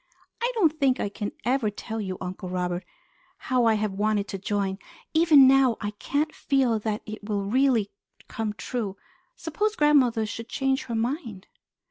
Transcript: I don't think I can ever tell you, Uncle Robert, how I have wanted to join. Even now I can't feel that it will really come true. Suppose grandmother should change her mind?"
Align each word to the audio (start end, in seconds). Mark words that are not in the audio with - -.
I 0.41 0.51
don't 0.55 0.79
think 0.79 0.99
I 0.99 1.09
can 1.09 1.31
ever 1.45 1.69
tell 1.69 2.01
you, 2.01 2.17
Uncle 2.19 2.49
Robert, 2.49 2.83
how 3.37 3.65
I 3.65 3.75
have 3.75 3.91
wanted 3.91 4.27
to 4.29 4.39
join. 4.39 4.79
Even 5.13 5.47
now 5.47 5.77
I 5.79 5.91
can't 5.91 6.33
feel 6.33 6.79
that 6.79 7.03
it 7.05 7.23
will 7.29 7.43
really 7.45 7.91
come 8.27 8.53
true. 8.53 8.97
Suppose 9.35 9.75
grandmother 9.75 10.25
should 10.25 10.49
change 10.49 10.85
her 10.85 10.95
mind?" 10.95 11.45